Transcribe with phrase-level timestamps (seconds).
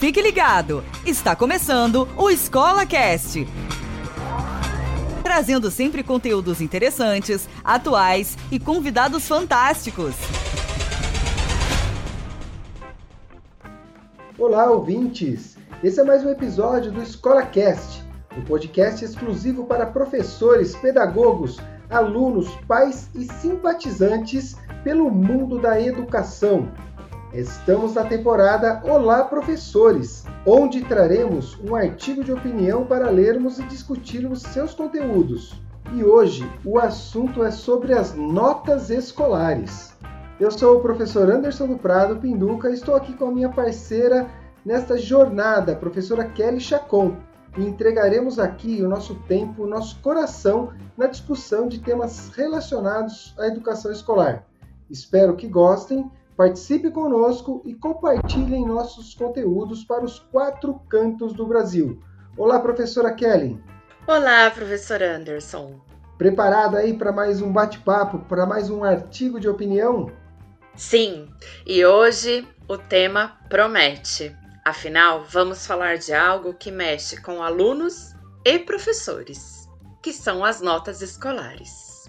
[0.00, 3.46] Fique ligado, está começando o Escola Cast.
[5.22, 10.14] Trazendo sempre conteúdos interessantes, atuais e convidados fantásticos.
[14.38, 15.58] Olá, ouvintes!
[15.84, 18.02] Esse é mais um episódio do Escola Cast,
[18.34, 21.58] um podcast exclusivo para professores, pedagogos,
[21.90, 26.72] alunos, pais e simpatizantes pelo mundo da educação.
[27.32, 34.42] Estamos na temporada Olá Professores, onde traremos um artigo de opinião para lermos e discutirmos
[34.42, 35.54] seus conteúdos.
[35.94, 39.94] E hoje o assunto é sobre as notas escolares.
[40.40, 44.28] Eu sou o professor Anderson do Prado Pinduca e estou aqui com a minha parceira
[44.64, 47.14] nesta jornada, a professora Kelly Chacon,
[47.56, 53.46] e entregaremos aqui o nosso tempo, o nosso coração na discussão de temas relacionados à
[53.46, 54.44] educação escolar.
[54.90, 62.02] Espero que gostem Participe conosco e compartilhem nossos conteúdos para os quatro cantos do Brasil.
[62.34, 63.62] Olá, professora Kelly.
[64.06, 65.78] Olá, professor Anderson.
[66.16, 70.10] Preparada aí para mais um bate-papo, para mais um artigo de opinião?
[70.74, 71.28] Sim,
[71.66, 74.34] e hoje o tema promete.
[74.64, 78.14] Afinal, vamos falar de algo que mexe com alunos
[78.46, 79.68] e professores,
[80.02, 82.08] que são as notas escolares.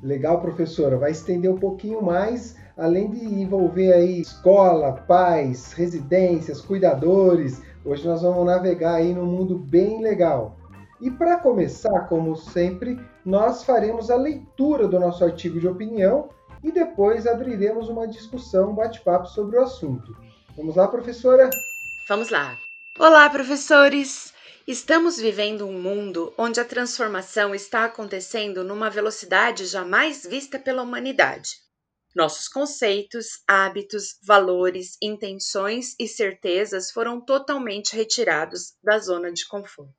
[0.00, 0.96] Legal, professora.
[0.96, 8.22] Vai estender um pouquinho mais além de envolver aí escola, pais, residências, cuidadores, hoje nós
[8.22, 10.56] vamos navegar aí num mundo bem legal.
[11.00, 16.30] E para começar, como sempre, nós faremos a leitura do nosso artigo de opinião
[16.62, 20.16] e depois abriremos uma discussão, um bate-papo sobre o assunto.
[20.56, 21.50] Vamos lá, professora?
[22.08, 22.56] Vamos lá.
[22.98, 24.32] Olá, professores!
[24.66, 31.63] Estamos vivendo um mundo onde a transformação está acontecendo numa velocidade jamais vista pela humanidade.
[32.14, 39.92] Nossos conceitos, hábitos, valores, intenções e certezas foram totalmente retirados da zona de conforto.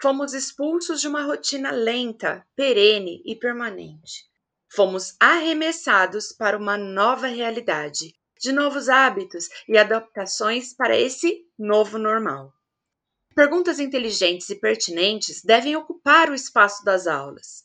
[0.00, 4.24] Fomos expulsos de uma rotina lenta, perene e permanente.
[4.68, 12.52] Fomos arremessados para uma nova realidade, de novos hábitos e adaptações para esse novo normal.
[13.34, 17.63] Perguntas inteligentes e pertinentes devem ocupar o espaço das aulas.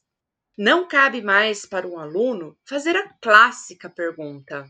[0.61, 4.65] Não cabe mais para um aluno fazer a clássica pergunta: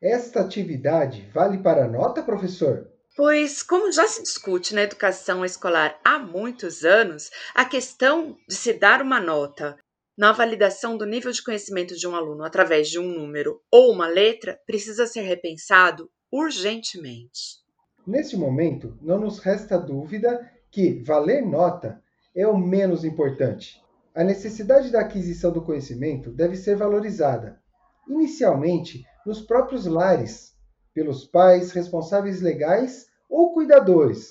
[0.00, 2.88] Esta atividade vale para nota, professor?
[3.16, 8.72] Pois, como já se discute na educação escolar há muitos anos, a questão de se
[8.74, 9.76] dar uma nota
[10.16, 14.06] na validação do nível de conhecimento de um aluno através de um número ou uma
[14.06, 17.58] letra precisa ser repensado urgentemente.
[18.06, 22.00] Neste momento, não nos resta dúvida que valer nota
[22.32, 23.81] é o menos importante.
[24.14, 27.58] A necessidade da aquisição do conhecimento deve ser valorizada,
[28.06, 30.52] inicialmente nos próprios lares,
[30.92, 34.28] pelos pais, responsáveis legais ou cuidadores.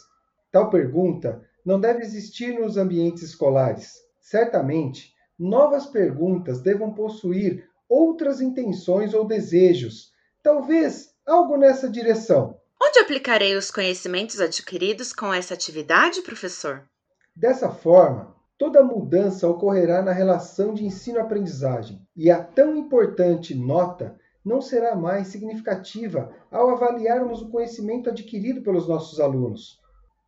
[0.51, 3.93] Tal pergunta não deve existir nos ambientes escolares.
[4.19, 10.11] Certamente, novas perguntas devam possuir outras intenções ou desejos,
[10.43, 12.55] talvez algo nessa direção.
[12.79, 16.83] Onde aplicarei os conhecimentos adquiridos com essa atividade, professor?
[17.35, 24.61] Dessa forma, Toda mudança ocorrerá na relação de ensino-aprendizagem, e a tão importante nota não
[24.61, 29.79] será mais significativa ao avaliarmos o conhecimento adquirido pelos nossos alunos.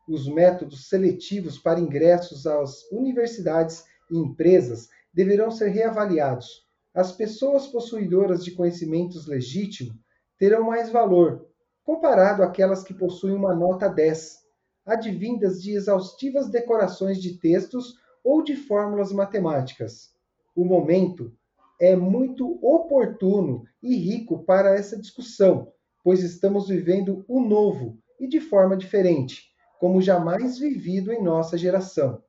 [0.09, 6.67] Os métodos seletivos para ingressos às universidades e empresas deverão ser reavaliados.
[6.91, 9.93] As pessoas possuidoras de conhecimentos legítimos
[10.39, 11.45] terão mais valor,
[11.83, 14.39] comparado àquelas que possuem uma nota 10,
[14.87, 20.13] advindas de exaustivas decorações de textos ou de fórmulas matemáticas.
[20.55, 21.35] O momento
[21.79, 25.71] é muito oportuno e rico para essa discussão,
[26.03, 29.43] pois estamos vivendo o novo e de forma diferente,
[29.79, 32.23] como jamais vivido em nossa geração.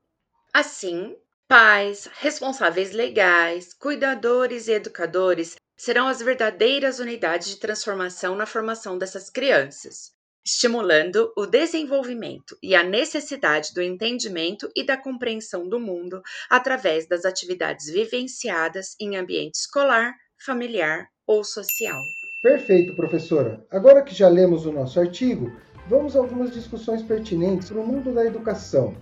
[0.52, 1.16] Assim,
[1.46, 9.28] pais, responsáveis legais, cuidadores e educadores serão as verdadeiras unidades de transformação na formação dessas
[9.28, 10.13] crianças
[10.44, 17.24] estimulando o desenvolvimento e a necessidade do entendimento e da compreensão do mundo através das
[17.24, 20.14] atividades vivenciadas em ambiente escolar,
[20.44, 22.02] familiar ou social.
[22.42, 23.64] Perfeito, professora.
[23.70, 25.50] Agora que já lemos o nosso artigo,
[25.88, 28.94] vamos a algumas discussões pertinentes no mundo da educação.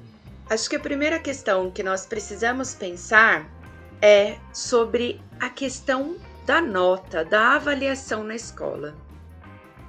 [0.49, 3.51] Acho que a primeira questão que nós precisamos pensar
[4.01, 6.17] é sobre a questão
[6.47, 8.95] da nota, da avaliação na escola.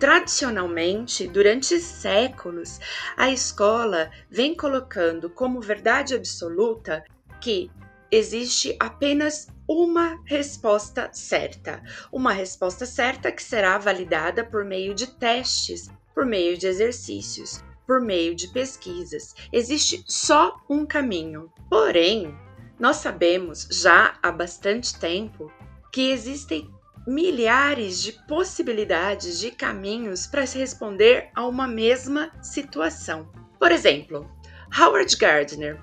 [0.04, 2.78] Tradicionalmente, durante séculos,
[3.16, 7.06] a escola vem colocando como verdade absoluta
[7.40, 7.72] que
[8.12, 11.82] existe apenas uma resposta certa.
[12.12, 17.64] Uma resposta certa que será validada por meio de testes, por meio de exercícios.
[17.88, 21.50] por meio de pesquisas, existe só um caminho.
[21.70, 22.38] Porém,
[22.78, 25.50] nós sabemos já há bastante tempo
[25.94, 26.70] que existem
[27.06, 33.28] milhares de possibilidades de caminhos para se responder a uma mesma situação.
[33.60, 34.30] Por exemplo,
[34.78, 35.80] Howard Gardner,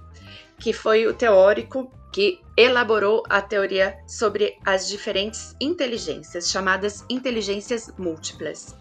[0.58, 8.74] que foi o teórico que elaborou a teoria sobre as diferentes inteligências, chamadas inteligências múltiplas.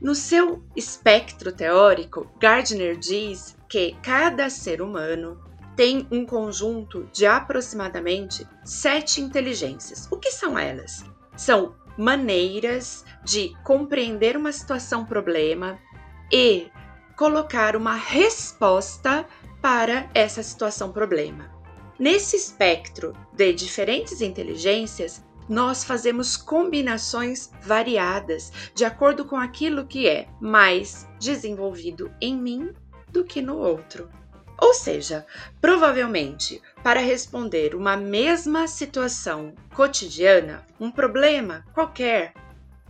[0.00, 5.42] No seu espectro teórico, Gardner diz que cada ser humano
[5.76, 10.08] tem um conjunto de aproximadamente sete inteligências.
[10.10, 11.04] O que são elas?
[11.38, 15.78] São maneiras de compreender uma situação problema
[16.32, 16.68] e
[17.16, 19.24] colocar uma resposta
[19.62, 21.48] para essa situação problema.
[21.96, 30.28] Nesse espectro de diferentes inteligências, nós fazemos combinações variadas de acordo com aquilo que é
[30.40, 32.72] mais desenvolvido em mim
[33.10, 34.10] do que no outro.
[34.60, 35.24] Ou seja,
[35.60, 42.34] provavelmente, para responder uma mesma situação cotidiana, um problema qualquer,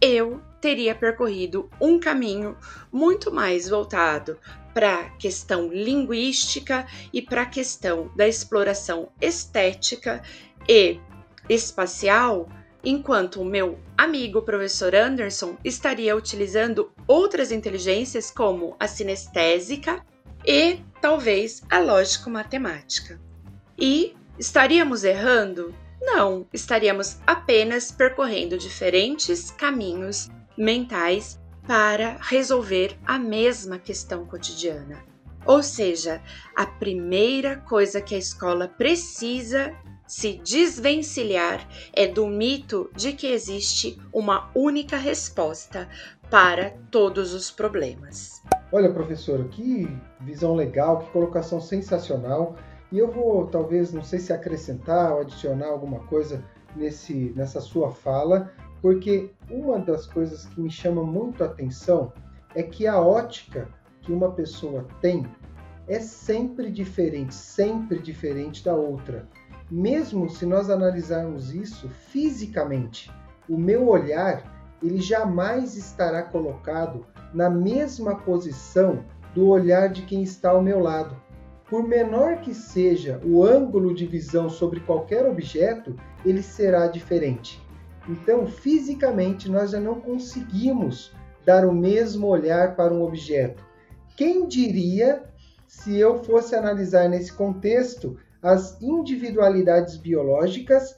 [0.00, 2.56] eu teria percorrido um caminho
[2.90, 4.38] muito mais voltado
[4.72, 10.22] para a questão linguística e para a questão da exploração estética
[10.68, 11.00] e
[11.48, 12.48] espacial,
[12.82, 20.04] enquanto o meu amigo professor Anderson estaria utilizando outras inteligências como a sinestésica
[20.46, 23.19] e talvez a lógico-matemática.
[23.78, 25.75] E estaríamos errando?
[26.02, 35.02] Não, estaríamos apenas percorrendo diferentes caminhos mentais para resolver a mesma questão cotidiana.
[35.46, 36.22] Ou seja,
[36.55, 39.75] a primeira coisa que a escola precisa
[40.06, 45.88] se desvencilhar é do mito de que existe uma única resposta
[46.31, 48.43] para todos os problemas.
[48.70, 49.88] Olha, professor, que
[50.20, 52.54] visão legal, que colocação sensacional.
[52.92, 56.44] E eu vou, talvez, não sei se acrescentar ou adicionar alguma coisa
[56.76, 62.12] nesse, nessa sua fala, porque uma das coisas que me chama muito a atenção
[62.54, 63.68] é que a ótica
[64.02, 65.26] que uma pessoa tem
[65.86, 69.26] é sempre diferente, sempre diferente da outra.
[69.70, 73.10] Mesmo se nós analisarmos isso fisicamente,
[73.48, 74.42] o meu olhar
[74.82, 79.04] ele jamais estará colocado na mesma posição
[79.34, 81.16] do olhar de quem está ao meu lado.
[81.69, 85.94] Por menor que seja o ângulo de visão sobre qualquer objeto,
[86.25, 87.62] ele será diferente.
[88.08, 91.12] Então, fisicamente, nós já não conseguimos
[91.44, 93.62] dar o mesmo olhar para um objeto.
[94.16, 95.22] Quem diria
[95.66, 100.96] se eu fosse analisar nesse contexto as individualidades biológicas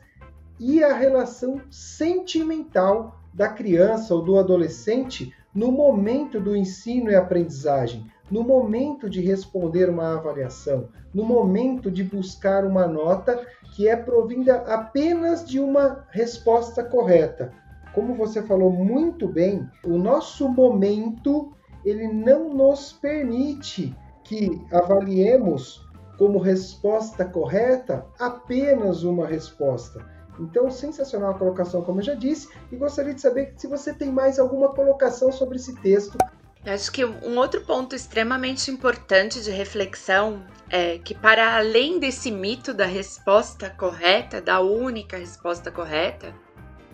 [0.59, 8.07] e a relação sentimental da criança ou do adolescente no momento do ensino e aprendizagem,
[8.31, 13.45] no momento de responder uma avaliação, no momento de buscar uma nota
[13.75, 17.53] que é provinda apenas de uma resposta correta.
[17.93, 21.53] Como você falou muito bem, o nosso momento
[21.85, 25.85] ele não nos permite que avaliemos
[26.17, 30.07] como resposta correta apenas uma resposta.
[30.41, 34.11] Então, sensacional a colocação, como eu já disse, e gostaria de saber se você tem
[34.11, 36.17] mais alguma colocação sobre esse texto.
[36.65, 42.75] Acho que um outro ponto extremamente importante de reflexão é que, para além desse mito
[42.75, 46.35] da resposta correta, da única resposta correta,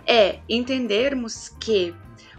[0.06, 1.94] é entendermos que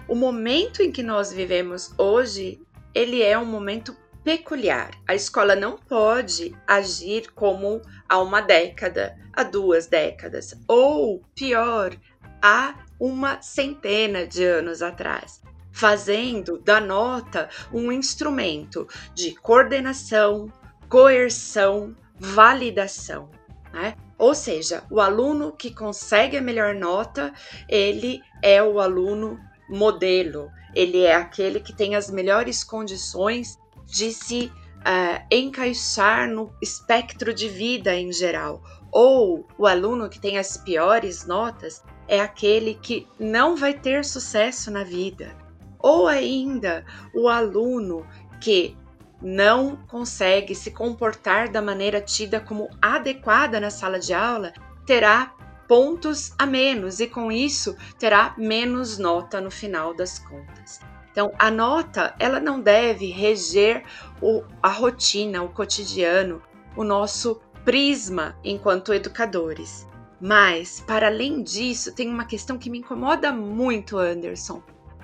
[0.08, 2.62] o momento em que nós vivemos hoje,
[2.94, 3.96] ele é um momento
[4.28, 4.92] peculiar.
[5.08, 11.96] A escola não pode agir como há uma década, há duas décadas, ou pior,
[12.42, 15.42] há uma centena de anos atrás,
[15.72, 20.52] fazendo da nota um instrumento de coordenação,
[20.90, 23.30] coerção, validação.
[23.72, 23.96] Né?
[24.18, 27.32] Ou seja, o aluno que consegue a melhor nota,
[27.70, 33.58] ele é o aluno modelo, ele é aquele que tem as melhores condições
[33.88, 38.62] de se uh, encaixar no espectro de vida em geral.
[38.92, 44.70] Ou o aluno que tem as piores notas é aquele que não vai ter sucesso
[44.70, 45.36] na vida.
[45.80, 48.06] Ou ainda o aluno
[48.42, 48.78] que
[49.22, 54.54] não consegue se comportar da maneira tida como adequada na sala de aula
[54.86, 55.34] terá
[55.68, 60.80] pontos a menos e com isso terá menos nota no final das contas.
[61.18, 63.84] Então, a nota, ela não deve reger
[64.22, 66.44] o, a rotina, o cotidiano,
[66.76, 69.88] o nosso prisma enquanto educadores.
[70.22, 74.62] Mas, para além disso, tem uma questão que me incomoda muito, Anderson,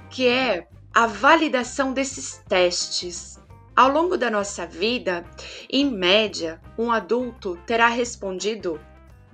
[0.08, 3.40] que é a validação desses testes.
[3.76, 5.26] Ao longo da nossa vida,
[5.68, 8.80] em média, um adulto terá respondido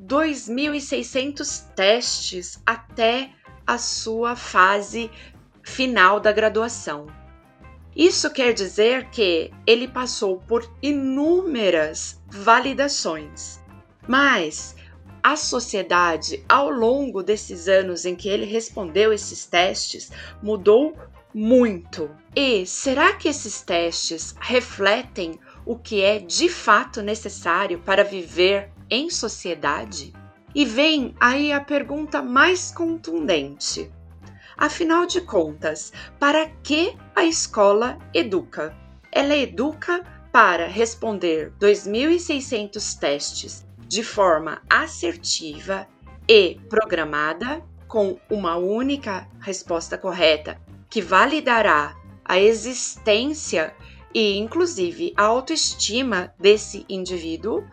[0.01, 3.31] 2.600 testes até
[3.67, 5.11] a sua fase
[5.63, 7.07] final da graduação.
[7.95, 13.59] Isso quer dizer que ele passou por inúmeras validações,
[14.07, 14.75] mas
[15.21, 20.11] a sociedade, ao longo desses anos em que ele respondeu esses testes,
[20.41, 20.95] mudou
[21.33, 22.09] muito.
[22.35, 29.09] E será que esses testes refletem o que é de fato necessário para viver em
[29.09, 30.13] sociedade?
[30.55, 33.91] E vem aí a pergunta mais contundente:
[34.61, 38.75] Afinal de contas, para que a escola educa?
[39.09, 45.87] Ela educa para responder 2.600 testes de forma assertiva
[46.27, 53.73] e programada, com uma única resposta correta, que validará a existência
[54.13, 57.63] e, inclusive, a autoestima desse indivíduo,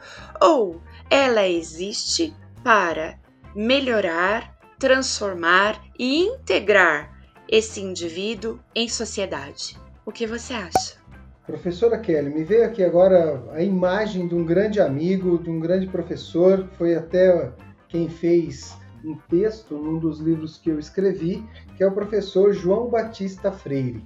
[0.40, 3.19] ou ela existe para
[3.57, 7.12] melhorar transformar e integrar
[7.49, 9.76] esse indivíduo em sociedade.
[10.04, 10.97] O que você acha?
[11.47, 15.87] Professora Kelly, me veio aqui agora a imagem de um grande amigo, de um grande
[15.87, 17.52] professor, foi até
[17.88, 21.45] quem fez um texto num dos livros que eu escrevi,
[21.76, 24.04] que é o professor João Batista Freire.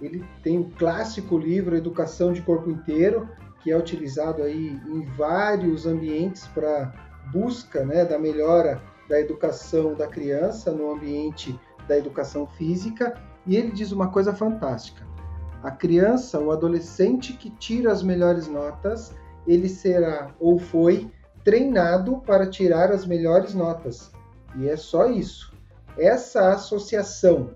[0.00, 3.28] Ele tem o clássico livro Educação de Corpo Inteiro,
[3.62, 6.94] que é utilizado aí em vários ambientes para
[7.30, 13.14] busca né, da melhora da educação da criança no ambiente da educação física,
[13.46, 15.06] e ele diz uma coisa fantástica.
[15.62, 19.14] A criança, o adolescente que tira as melhores notas,
[19.46, 21.10] ele será ou foi
[21.42, 24.12] treinado para tirar as melhores notas.
[24.56, 25.52] E é só isso.
[25.96, 27.54] Essa associação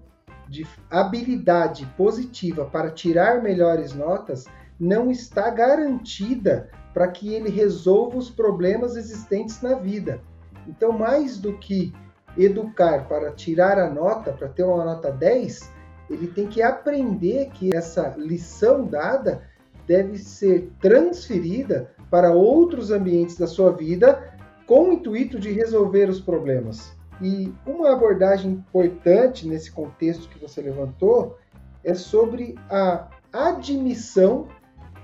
[0.48, 4.46] de habilidade positiva para tirar melhores notas
[4.78, 10.20] não está garantida para que ele resolva os problemas existentes na vida.
[10.66, 11.92] Então, mais do que
[12.36, 15.70] educar para tirar a nota, para ter uma nota 10,
[16.08, 19.42] ele tem que aprender que essa lição dada
[19.86, 24.32] deve ser transferida para outros ambientes da sua vida
[24.66, 26.92] com o intuito de resolver os problemas.
[27.20, 31.38] E uma abordagem importante nesse contexto que você levantou
[31.84, 34.48] é sobre a admissão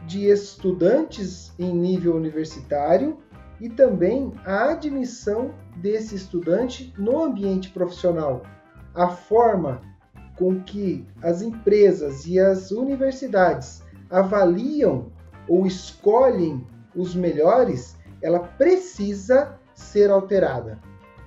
[0.06, 3.18] de estudantes em nível universitário
[3.60, 8.42] e também a admissão desse estudante no ambiente profissional.
[8.94, 9.80] A forma
[10.36, 15.06] com que as empresas e as universidades avaliam
[15.48, 20.78] ou escolhem os melhores, ela precisa ser alterada,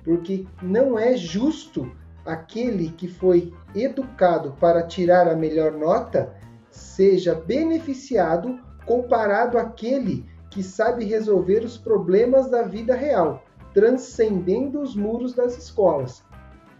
[0.04, 1.90] porque não é justo
[2.24, 6.34] aquele que foi educado para tirar a melhor nota
[6.70, 13.42] seja beneficiado comparado àquele que sabe resolver os problemas da vida real,
[13.72, 16.22] transcendendo os muros das escolas.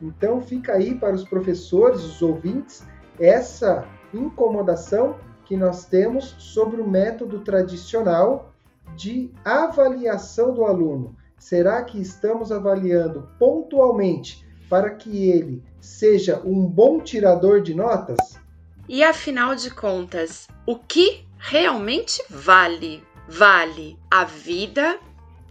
[0.00, 2.87] Então fica aí para os professores, os ouvintes,
[3.19, 8.52] essa incomodação que nós temos sobre o método tradicional
[8.95, 11.17] de avaliação do aluno.
[11.38, 18.38] Será que estamos avaliando pontualmente para que ele seja um bom tirador de notas?
[18.87, 23.02] E afinal de contas, o que realmente vale?
[23.29, 24.99] Vale a vida,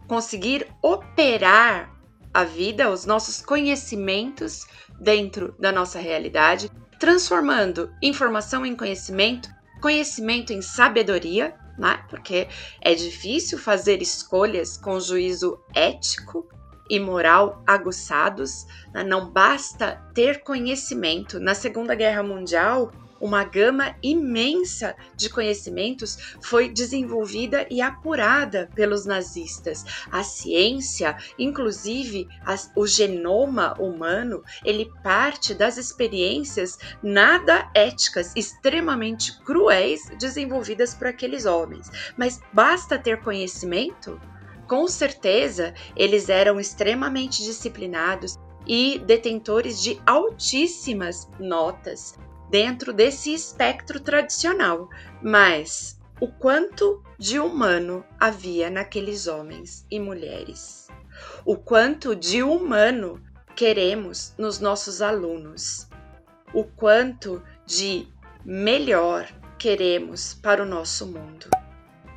[0.07, 1.91] conseguir operar
[2.33, 4.65] a vida, os nossos conhecimentos
[4.99, 9.49] dentro da nossa realidade, transformando informação em conhecimento,
[9.81, 12.03] conhecimento em sabedoria, né?
[12.09, 12.47] porque
[12.79, 16.47] é difícil fazer escolhas com juízo ético
[16.89, 19.03] e moral aguçados, né?
[19.03, 21.39] não basta ter conhecimento.
[21.39, 29.85] Na Segunda Guerra Mundial, uma gama imensa de conhecimentos foi desenvolvida e apurada pelos nazistas.
[30.11, 40.01] A ciência, inclusive a, o genoma humano, ele parte das experiências nada éticas, extremamente cruéis
[40.17, 41.89] desenvolvidas por aqueles homens.
[42.17, 44.19] Mas basta ter conhecimento?
[44.67, 48.35] Com certeza, eles eram extremamente disciplinados
[48.65, 52.15] e detentores de altíssimas notas
[52.51, 54.89] dentro desse espectro tradicional,
[55.23, 60.87] mas o quanto de humano havia naqueles homens e mulheres.
[61.45, 63.19] O quanto de humano
[63.55, 65.87] queremos nos nossos alunos.
[66.53, 68.07] O quanto de
[68.45, 69.27] melhor
[69.57, 71.47] queremos para o nosso mundo.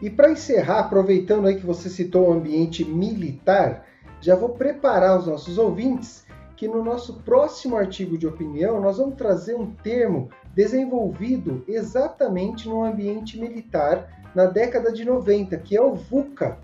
[0.02, 3.86] E para encerrar, aproveitando aí que você citou o ambiente militar,
[4.20, 6.23] já vou preparar os nossos ouvintes
[6.56, 12.84] que no nosso próximo artigo de opinião nós vamos trazer um termo desenvolvido exatamente no
[12.84, 16.58] ambiente militar na década de 90, que é o VUCA.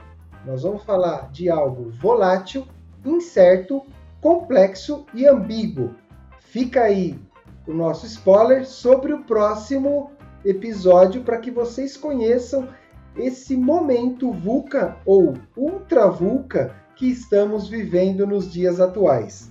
[0.44, 2.66] Nós vamos falar de algo volátil,
[3.04, 3.82] incerto,
[4.20, 5.94] complexo e ambíguo.
[6.38, 7.18] Fica aí
[7.66, 10.11] o nosso spoiler sobre o próximo
[10.44, 12.68] episódio para que vocês conheçam
[13.16, 19.50] esse momento VUCA ou ultra VUCA que estamos vivendo nos dias atuais.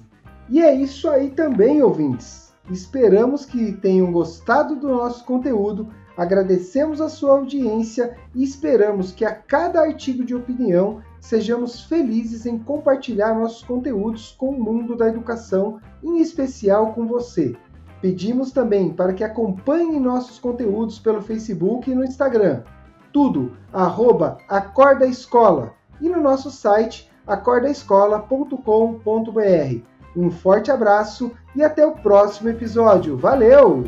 [0.50, 2.52] E é isso aí também, ouvintes.
[2.72, 9.34] Esperamos que tenham gostado do nosso conteúdo, agradecemos a sua audiência e esperamos que a
[9.34, 15.80] cada artigo de opinião sejamos felizes em compartilhar nossos conteúdos com o mundo da educação,
[16.04, 17.56] em especial com você.
[18.02, 22.64] Pedimos também para que acompanhe nossos conteúdos pelo Facebook e no Instagram.
[23.12, 29.99] Tudo arroba Acorda Escola e no nosso site acordaescola.com.br.
[30.16, 33.18] Um forte abraço e até o próximo episódio.
[33.18, 33.84] Valeu!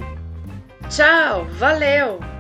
[0.89, 2.30] Tchau, valeu!